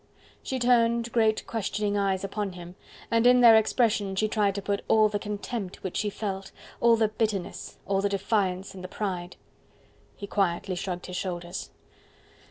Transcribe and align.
She 0.41 0.57
turned 0.57 1.11
great 1.11 1.45
questioning 1.45 1.95
eyes 1.95 2.23
upon 2.23 2.53
him, 2.53 2.73
and 3.11 3.27
in 3.27 3.41
their 3.41 3.55
expression 3.55 4.15
she 4.15 4.27
tried 4.27 4.55
to 4.55 4.61
put 4.63 4.83
all 4.87 5.09
the 5.09 5.19
contempt 5.19 5.83
which 5.83 5.95
she 5.97 6.09
felt, 6.09 6.51
all 6.79 6.95
the 6.95 7.09
bitterness, 7.09 7.77
all 7.85 8.01
the 8.01 8.09
defiance 8.09 8.73
and 8.73 8.83
the 8.83 8.87
pride. 8.87 9.35
He 10.15 10.25
quietly 10.25 10.73
shrugged 10.73 11.05
his 11.05 11.17
shoulders. 11.17 11.69